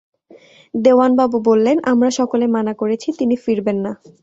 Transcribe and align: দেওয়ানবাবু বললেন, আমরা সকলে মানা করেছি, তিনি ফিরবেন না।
দেওয়ানবাবু 0.73 1.37
বললেন, 1.49 1.77
আমরা 1.83 2.09
সকলে 2.19 2.45
মানা 2.47 2.73
করেছি, 2.73 3.07
তিনি 3.19 3.35
ফিরবেন 3.35 3.77
না। 3.85 3.91